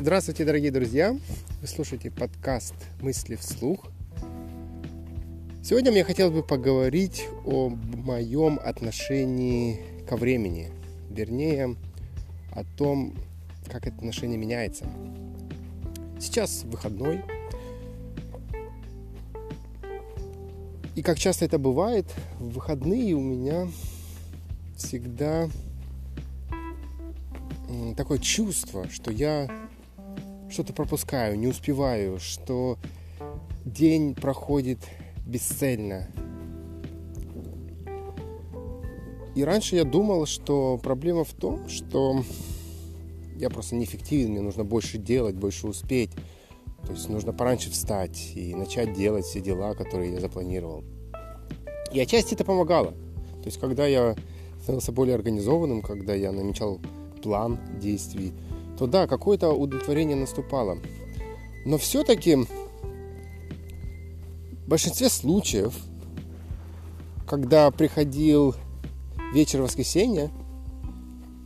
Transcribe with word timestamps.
Здравствуйте, 0.00 0.46
дорогие 0.46 0.70
друзья! 0.70 1.14
Вы 1.60 1.66
слушаете 1.66 2.10
подкаст 2.10 2.72
«Мысли 3.02 3.36
вслух». 3.36 3.84
Сегодня 5.62 5.92
мне 5.92 6.04
хотелось 6.04 6.32
бы 6.32 6.42
поговорить 6.42 7.28
о 7.44 7.68
моем 7.68 8.58
отношении 8.64 9.78
ко 10.08 10.16
времени. 10.16 10.72
Вернее, 11.10 11.76
о 12.54 12.64
том, 12.78 13.12
как 13.66 13.86
это 13.86 13.94
отношение 13.94 14.38
меняется. 14.38 14.86
Сейчас 16.18 16.62
выходной. 16.64 17.22
И 20.96 21.02
как 21.02 21.18
часто 21.18 21.44
это 21.44 21.58
бывает, 21.58 22.06
в 22.38 22.54
выходные 22.54 23.12
у 23.12 23.20
меня 23.20 23.68
всегда 24.78 25.46
такое 27.98 28.16
чувство, 28.18 28.88
что 28.88 29.10
я 29.10 29.46
что-то 30.50 30.72
пропускаю, 30.72 31.38
не 31.38 31.46
успеваю, 31.46 32.18
что 32.18 32.78
день 33.64 34.14
проходит 34.14 34.78
бесцельно. 35.24 36.08
И 39.34 39.44
раньше 39.44 39.76
я 39.76 39.84
думал, 39.84 40.26
что 40.26 40.78
проблема 40.82 41.24
в 41.24 41.32
том, 41.32 41.68
что 41.68 42.24
я 43.36 43.48
просто 43.48 43.76
неэффективен, 43.76 44.32
мне 44.32 44.40
нужно 44.40 44.64
больше 44.64 44.98
делать, 44.98 45.36
больше 45.36 45.66
успеть. 45.66 46.10
То 46.84 46.92
есть 46.92 47.08
нужно 47.08 47.32
пораньше 47.32 47.70
встать 47.70 48.32
и 48.34 48.54
начать 48.54 48.94
делать 48.94 49.24
все 49.24 49.40
дела, 49.40 49.74
которые 49.74 50.12
я 50.12 50.20
запланировал. 50.20 50.82
И 51.92 52.00
отчасти 52.00 52.34
это 52.34 52.44
помогало. 52.44 52.90
То 52.90 53.46
есть 53.46 53.58
когда 53.58 53.86
я 53.86 54.16
становился 54.60 54.92
более 54.92 55.14
организованным, 55.14 55.82
когда 55.82 56.14
я 56.14 56.32
намечал 56.32 56.80
план 57.22 57.58
действий, 57.80 58.32
то 58.80 58.86
да, 58.86 59.06
какое-то 59.06 59.52
удовлетворение 59.52 60.16
наступало. 60.16 60.78
Но 61.66 61.76
все-таки 61.76 62.34
в 62.34 62.46
большинстве 64.66 65.10
случаев, 65.10 65.74
когда 67.26 67.70
приходил 67.72 68.54
вечер 69.34 69.60
воскресенья, 69.60 70.30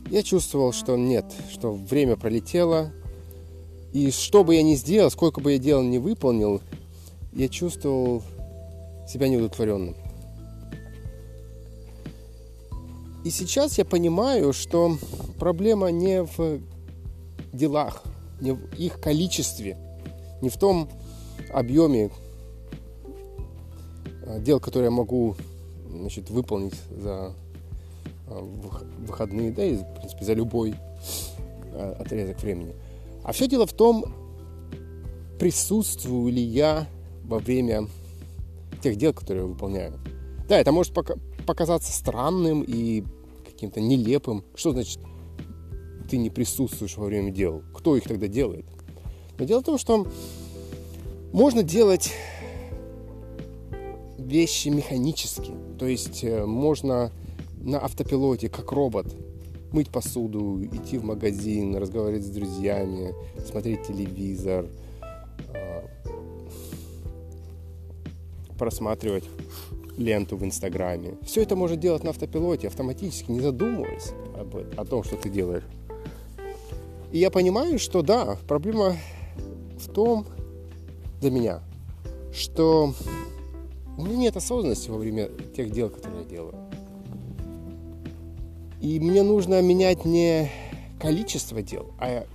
я 0.09 0.23
чувствовал, 0.23 0.71
что 0.71 0.95
нет, 0.95 1.25
что 1.51 1.73
время 1.73 2.15
пролетело, 2.15 2.93
и 3.91 4.11
что 4.11 4.45
бы 4.45 4.55
я 4.55 4.63
ни 4.63 4.75
сделал, 4.75 5.11
сколько 5.11 5.41
бы 5.41 5.51
я 5.51 5.57
дел 5.57 5.83
не 5.83 5.99
выполнил, 5.99 6.61
я 7.33 7.49
чувствовал 7.49 8.23
себя 9.09 9.27
неудовлетворенным. 9.27 9.97
И 13.25 13.29
сейчас 13.29 13.77
я 13.77 13.83
понимаю, 13.83 14.53
что 14.53 14.97
проблема 15.37 15.91
не 15.91 16.23
в 16.23 16.61
делах, 17.55 18.03
не 18.41 18.51
в 18.51 18.73
их 18.75 18.99
количестве, 18.99 19.77
не 20.41 20.49
в 20.49 20.57
том 20.57 20.89
объеме 21.51 22.11
а, 24.25 24.39
дел, 24.39 24.59
которые 24.59 24.85
я 24.85 24.95
могу 24.95 25.35
значит, 25.89 26.29
выполнить 26.29 26.75
за 26.91 27.33
а, 28.27 28.41
выходные, 29.07 29.51
да 29.51 29.63
и, 29.63 29.75
в 29.75 29.93
принципе, 29.95 30.25
за 30.25 30.33
любой 30.33 30.75
а, 31.73 31.97
отрезок 31.99 32.41
времени. 32.41 32.75
А 33.23 33.31
все 33.31 33.47
дело 33.47 33.65
в 33.65 33.73
том, 33.73 34.05
присутствую 35.39 36.31
ли 36.31 36.41
я 36.41 36.87
во 37.23 37.39
время 37.39 37.87
тех 38.81 38.95
дел, 38.97 39.13
которые 39.13 39.43
я 39.43 39.47
выполняю. 39.47 39.93
Да, 40.47 40.59
это 40.59 40.71
может 40.71 40.93
показаться 41.45 41.91
странным 41.91 42.61
и 42.61 43.03
каким-то 43.45 43.81
нелепым. 43.81 44.43
Что 44.53 44.71
значит 44.71 44.99
ты 46.09 46.17
не 46.17 46.29
присутствуешь 46.29 46.97
во 46.97 47.05
время 47.05 47.31
дел. 47.31 47.63
Кто 47.73 47.95
их 47.95 48.03
тогда 48.03 48.27
делает? 48.27 48.65
Но 49.37 49.45
дело 49.45 49.61
в 49.61 49.65
том, 49.65 49.77
что 49.77 50.07
можно 51.33 51.63
делать 51.63 52.13
вещи 54.17 54.69
механически. 54.69 55.51
То 55.77 55.85
есть 55.85 56.23
э, 56.23 56.45
можно 56.45 57.11
на 57.61 57.79
автопилоте, 57.79 58.49
как 58.49 58.71
робот, 58.71 59.13
мыть 59.71 59.89
посуду, 59.89 60.63
идти 60.63 60.97
в 60.97 61.03
магазин, 61.03 61.75
разговаривать 61.75 62.23
с 62.23 62.29
друзьями, 62.29 63.13
смотреть 63.45 63.83
телевизор, 63.83 64.67
э, 65.53 65.87
просматривать 68.57 69.25
ленту 69.97 70.37
в 70.37 70.43
Инстаграме. 70.43 71.17
Все 71.23 71.41
это 71.43 71.55
можно 71.55 71.77
делать 71.77 72.03
на 72.03 72.11
автопилоте, 72.11 72.67
автоматически, 72.67 73.31
не 73.31 73.39
задумываясь 73.39 74.11
об, 74.37 74.55
о 74.55 74.85
том, 74.85 75.03
что 75.03 75.17
ты 75.17 75.29
делаешь. 75.29 75.63
И 77.11 77.19
я 77.19 77.31
понимаю, 77.31 77.79
что 77.79 78.01
да, 78.01 78.37
проблема 78.47 78.97
в 79.79 79.91
том 79.91 80.25
для 81.21 81.31
меня, 81.31 81.61
что 82.33 82.93
у 83.97 84.03
меня 84.03 84.17
нет 84.17 84.37
осознанности 84.37 84.89
во 84.89 84.97
время 84.97 85.29
тех 85.55 85.71
дел, 85.71 85.89
которые 85.89 86.23
я 86.23 86.29
делаю. 86.29 86.55
И 88.81 88.99
мне 88.99 89.23
нужно 89.23 89.61
менять 89.61 90.05
не 90.05 90.51
количество 90.99 91.61
дел, 91.61 91.91
а 91.99 92.25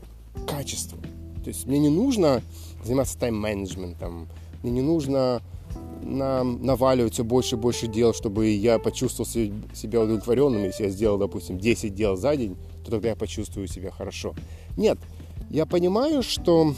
качество. 0.49 0.99
То 1.45 1.49
есть 1.49 1.67
мне 1.67 1.79
не 1.79 1.91
нужно 1.91 2.43
заниматься 2.85 3.19
тайм-менеджментом, 3.19 4.29
мне 4.63 4.73
не 4.73 4.83
нужно 4.83 5.43
нам 6.03 6.65
наваливать 6.65 7.21
больше 7.21 7.57
и 7.57 7.59
больше 7.59 7.87
дел, 7.87 8.15
чтобы 8.15 8.49
я 8.49 8.79
почувствовал 8.79 9.29
себя 9.29 10.01
удовлетворенным. 10.01 10.65
Если 10.65 10.85
я 10.85 10.91
сделал, 10.91 11.19
допустим, 11.19 11.59
10 11.59 11.95
дел 11.95 12.17
за 12.17 12.37
день, 12.37 12.57
то 12.85 12.93
тогда 12.93 13.11
я 13.11 13.17
почувствую 13.17 13.69
себя 13.69 13.91
хорошо. 13.91 14.35
Нет, 14.77 14.99
я 15.51 15.67
понимаю, 15.67 16.23
что 16.23 16.75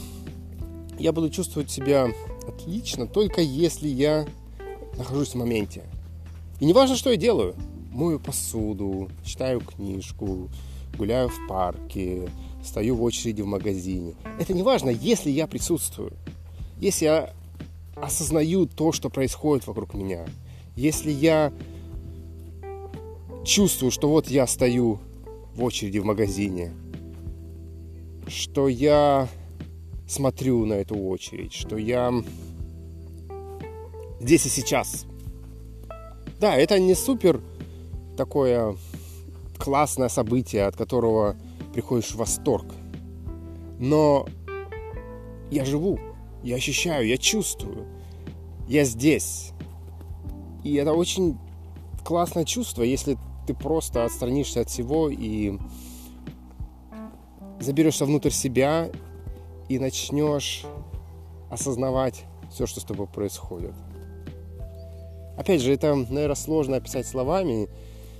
я 0.99 1.11
буду 1.11 1.29
чувствовать 1.29 1.71
себя 1.71 2.09
отлично, 2.47 3.07
только 3.07 3.41
если 3.41 3.87
я 3.87 4.25
нахожусь 4.97 5.29
в 5.29 5.35
моменте. 5.35 5.83
И 6.59 6.65
не 6.65 6.73
важно, 6.73 6.95
что 6.95 7.09
я 7.09 7.15
делаю. 7.15 7.55
Мою 7.91 8.19
посуду, 8.19 9.09
читаю 9.23 9.61
книжку, 9.61 10.49
гуляю 10.97 11.29
в 11.29 11.47
парке, 11.47 12.29
стою 12.63 12.95
в 12.95 13.03
очереди 13.03 13.41
в 13.41 13.47
магазине. 13.47 14.15
Это 14.39 14.53
не 14.53 14.63
важно, 14.63 14.89
если 14.89 15.29
я 15.29 15.47
присутствую. 15.47 16.13
Если 16.79 17.05
я 17.05 17.33
осознаю 18.03 18.65
то, 18.65 18.91
что 18.91 19.09
происходит 19.09 19.67
вокруг 19.67 19.93
меня. 19.93 20.25
Если 20.75 21.11
я 21.11 21.51
чувствую, 23.43 23.91
что 23.91 24.09
вот 24.09 24.27
я 24.29 24.47
стою 24.47 24.99
в 25.55 25.63
очереди 25.63 25.99
в 25.99 26.05
магазине, 26.05 26.73
что 28.27 28.67
я 28.67 29.27
смотрю 30.07 30.65
на 30.65 30.73
эту 30.73 30.95
очередь, 30.95 31.53
что 31.53 31.77
я 31.77 32.13
здесь 34.19 34.45
и 34.45 34.49
сейчас. 34.49 35.05
Да, 36.39 36.55
это 36.55 36.79
не 36.79 36.95
супер 36.95 37.41
такое 38.17 38.75
классное 39.57 40.09
событие, 40.09 40.65
от 40.65 40.75
которого 40.75 41.35
приходишь 41.73 42.11
в 42.11 42.15
восторг. 42.15 42.65
Но 43.79 44.27
я 45.51 45.65
живу, 45.65 45.99
я 46.43 46.55
ощущаю, 46.55 47.07
я 47.07 47.17
чувствую, 47.17 47.85
я 48.67 48.85
здесь. 48.85 49.51
И 50.63 50.75
это 50.75 50.93
очень 50.93 51.37
классное 52.03 52.45
чувство, 52.45 52.83
если 52.83 53.17
ты 53.47 53.53
просто 53.53 54.05
отстранишься 54.05 54.61
от 54.61 54.69
всего 54.69 55.09
и 55.09 55.57
заберешься 57.59 58.05
внутрь 58.05 58.29
себя 58.29 58.89
и 59.69 59.79
начнешь 59.79 60.65
осознавать 61.49 62.25
все, 62.51 62.65
что 62.65 62.79
с 62.79 62.83
тобой 62.83 63.07
происходит. 63.07 63.73
Опять 65.37 65.61
же, 65.61 65.73
это, 65.73 65.95
наверное, 65.95 66.35
сложно 66.35 66.77
описать 66.77 67.07
словами, 67.07 67.67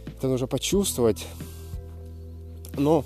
это 0.07 0.27
нужно 0.27 0.47
почувствовать, 0.47 1.25
но 2.75 3.05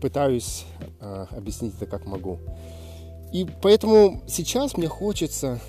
пытаюсь 0.00 0.64
э, 1.00 1.26
объяснить 1.30 1.74
это 1.74 1.86
как 1.86 2.06
могу. 2.06 2.38
И 3.34 3.44
поэтому 3.62 4.22
сейчас 4.28 4.76
мне 4.76 4.86
хочется 4.86 5.60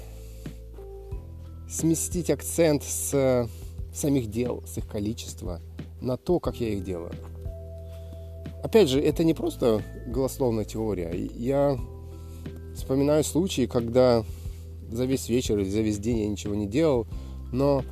сместить 1.67 2.29
акцент 2.29 2.83
с 2.83 3.49
самих 3.91 4.29
дел, 4.29 4.63
с 4.67 4.77
их 4.77 4.87
количества, 4.87 5.59
на 5.99 6.15
то, 6.15 6.39
как 6.39 6.57
я 6.61 6.69
их 6.69 6.83
делаю. 6.83 7.13
Опять 8.63 8.87
же, 8.87 9.01
это 9.01 9.23
не 9.23 9.33
просто 9.33 9.81
голословная 10.05 10.63
теория. 10.63 11.11
Я 11.33 11.79
вспоминаю 12.75 13.23
случаи, 13.23 13.65
когда 13.65 14.23
за 14.91 15.05
весь 15.05 15.27
вечер 15.27 15.57
или 15.57 15.67
за 15.67 15.81
весь 15.81 15.97
день 15.97 16.19
я 16.19 16.27
ничего 16.27 16.53
не 16.53 16.67
делал, 16.67 17.07
но 17.51 17.83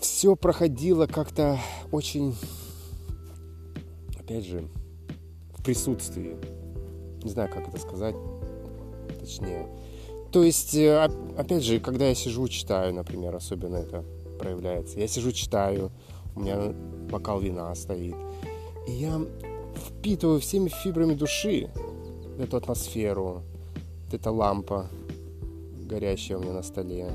все 0.00 0.34
проходило 0.34 1.06
как-то 1.06 1.60
очень, 1.92 2.34
опять 4.18 4.44
же, 4.44 4.68
присутствии. 5.62 6.36
Не 7.22 7.30
знаю, 7.30 7.48
как 7.52 7.68
это 7.68 7.78
сказать 7.78 8.16
точнее. 9.20 9.68
То 10.32 10.42
есть, 10.42 10.74
э, 10.74 11.10
опять 11.36 11.62
же, 11.62 11.78
когда 11.78 12.08
я 12.08 12.14
сижу, 12.14 12.48
читаю, 12.48 12.94
например, 12.94 13.34
особенно 13.34 13.76
это 13.76 14.04
проявляется. 14.38 14.98
Я 14.98 15.06
сижу, 15.06 15.30
читаю, 15.32 15.90
у 16.34 16.40
меня 16.40 16.74
бокал 17.10 17.40
вина 17.40 17.74
стоит. 17.74 18.16
И 18.88 18.92
я 18.92 19.20
впитываю 19.76 20.40
всеми 20.40 20.68
фибрами 20.68 21.14
души 21.14 21.70
эту 22.38 22.56
атмосферу, 22.56 23.42
вот 24.04 24.14
эта 24.14 24.30
лампа, 24.30 24.88
горящая 25.86 26.38
у 26.38 26.42
меня 26.42 26.54
на 26.54 26.62
столе, 26.62 27.10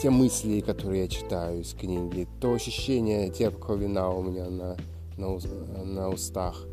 те 0.00 0.10
мысли, 0.10 0.60
которые 0.60 1.02
я 1.02 1.08
читаю 1.08 1.62
из 1.62 1.72
книги, 1.72 2.28
то 2.40 2.52
ощущение 2.52 3.30
терпкого 3.30 3.76
вина 3.76 4.10
у 4.10 4.22
меня 4.22 4.48
на, 4.48 4.76
на, 5.18 5.36
на 5.84 6.08
устах. 6.08 6.64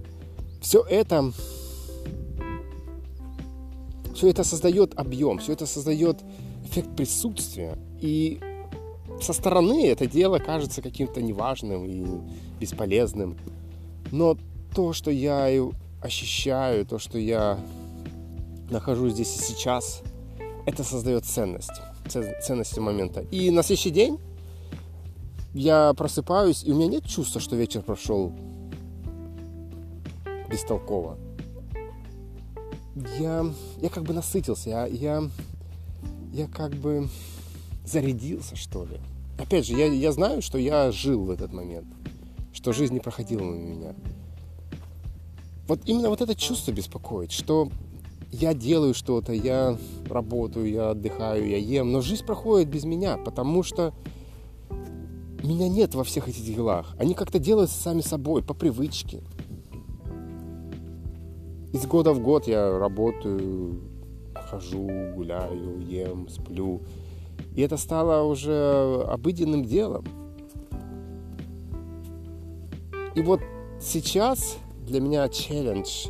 Все 0.62 0.82
это, 0.82 1.32
все 4.14 4.30
это 4.30 4.44
создает 4.44 4.98
объем, 4.98 5.40
все 5.40 5.54
это 5.54 5.66
создает 5.66 6.18
эффект 6.66 6.96
присутствия. 6.96 7.78
И 8.00 8.40
со 9.22 9.34
стороны 9.34 9.88
это 9.88 10.08
дело 10.08 10.40
кажется 10.40 10.82
каким-то 10.82 11.22
неважным 11.22 11.86
и 11.86 12.06
бесполезным. 12.60 13.38
Но 14.12 14.38
то, 14.74 14.94
что 14.94 15.12
я 15.12 15.50
ощущаю, 16.02 16.86
то, 16.86 17.00
что 17.00 17.18
я 17.18 17.60
нахожусь 18.70 19.14
здесь 19.14 19.36
и 19.36 19.40
сейчас, 19.40 20.02
это 20.66 20.84
создает 20.84 21.26
ценность. 21.26 21.82
Ценности 22.08 22.80
момента. 22.80 23.22
И 23.32 23.50
на 23.52 23.64
следующий 23.64 23.90
день 23.90 24.20
я 25.56 25.94
просыпаюсь, 25.94 26.64
и 26.66 26.72
у 26.72 26.76
меня 26.76 26.88
нет 26.88 27.06
чувства, 27.06 27.40
что 27.40 27.56
вечер 27.56 27.82
прошел 27.82 28.34
бестолково. 30.50 31.18
Я, 33.18 33.46
я 33.82 33.90
как 33.90 34.04
бы 34.04 34.14
насытился, 34.14 34.70
я, 34.70 34.86
я, 34.86 35.24
я 36.34 36.48
как 36.48 36.74
бы 36.74 37.08
зарядился, 37.86 38.58
что 38.58 38.84
ли. 38.84 39.00
Опять 39.40 39.66
же, 39.66 39.76
я, 39.78 39.86
я 39.86 40.12
знаю, 40.12 40.42
что 40.42 40.58
я 40.58 40.92
жил 40.92 41.24
в 41.24 41.32
этот 41.32 41.54
момент, 41.54 41.88
что 42.52 42.74
жизнь 42.74 42.94
не 42.94 43.00
проходила 43.00 43.42
мимо 43.42 43.76
меня. 43.76 43.96
Вот 45.70 45.80
именно 45.86 46.10
вот 46.10 46.20
это 46.20 46.36
чувство 46.36 46.72
беспокоит, 46.74 47.32
что 47.32 47.70
я 48.30 48.54
делаю 48.54 48.94
что-то, 48.94 49.32
я 49.32 49.78
работаю, 50.10 50.70
я 50.70 50.90
отдыхаю, 50.90 51.48
я 51.48 51.58
ем, 51.58 51.94
но 51.94 52.02
жизнь 52.02 52.26
проходит 52.26 52.68
без 52.68 52.84
меня, 52.84 53.18
потому 53.18 53.64
что 53.64 53.94
меня 55.46 55.70
нет 55.70 55.96
во 55.96 56.04
всех 56.04 56.28
этих 56.28 56.44
делах. 56.44 56.96
Они 56.98 57.14
как-то 57.14 57.40
делаются 57.40 57.82
сами 57.82 58.02
собой, 58.02 58.44
по 58.44 58.54
привычке. 58.54 59.22
Из 61.74 61.86
года 61.86 62.14
в 62.14 62.22
год 62.22 62.48
я 62.48 62.78
работаю, 62.78 63.82
хожу, 64.34 64.88
гуляю, 65.16 65.82
ем, 65.82 66.30
сплю. 66.30 66.82
И 67.56 67.62
это 67.62 67.78
стало 67.78 68.24
уже 68.24 69.04
обыденным 69.08 69.66
делом. 69.66 70.06
И 73.14 73.22
вот 73.22 73.42
сейчас 73.82 74.58
для 74.86 75.00
меня 75.00 75.28
челлендж 75.30 76.08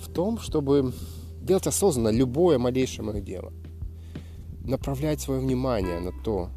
в 0.00 0.08
том, 0.12 0.38
чтобы 0.38 0.92
делать 1.42 1.66
осознанно 1.66 2.10
любое 2.10 2.58
малейшее 2.58 3.04
мое 3.04 3.20
дело. 3.20 3.52
Направлять 4.64 5.20
свое 5.20 5.40
внимание 5.40 5.98
на 5.98 6.12
то, 6.22 6.50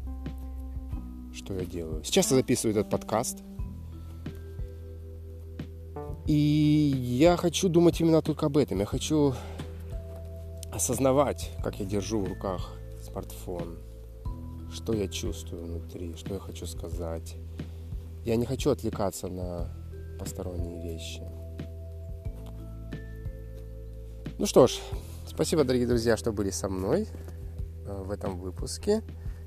что 1.44 1.54
я 1.54 1.64
делаю. 1.64 2.02
Сейчас 2.04 2.30
я 2.30 2.36
записываю 2.36 2.78
этот 2.78 2.90
подкаст. 2.90 3.38
И 6.26 6.34
я 6.34 7.36
хочу 7.36 7.68
думать 7.68 8.00
именно 8.00 8.22
только 8.22 8.46
об 8.46 8.56
этом. 8.56 8.78
Я 8.78 8.86
хочу 8.86 9.34
осознавать, 10.72 11.50
как 11.62 11.80
я 11.80 11.84
держу 11.84 12.20
в 12.20 12.28
руках 12.28 12.72
смартфон, 13.04 13.78
что 14.72 14.92
я 14.92 15.08
чувствую 15.08 15.64
внутри, 15.64 16.14
что 16.16 16.34
я 16.34 16.40
хочу 16.40 16.66
сказать. 16.66 17.36
Я 18.24 18.36
не 18.36 18.46
хочу 18.46 18.70
отвлекаться 18.70 19.26
на 19.26 19.68
посторонние 20.18 20.80
вещи. 20.82 21.22
Ну 24.38 24.46
что 24.46 24.66
ж, 24.66 24.78
спасибо, 25.26 25.64
дорогие 25.64 25.88
друзья, 25.88 26.16
что 26.16 26.32
были 26.32 26.50
со 26.50 26.68
мной 26.68 27.08
э, 27.86 28.02
в 28.02 28.10
этом 28.10 28.38
выпуске. 28.38 29.02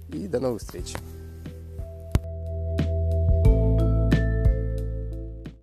И 0.10 0.28
до 0.28 0.40
новых 0.40 0.62
встреч. 0.62 0.94